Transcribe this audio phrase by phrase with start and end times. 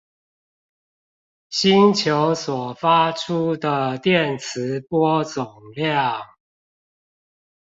[1.51, 6.17] 星球所發出的電磁波總量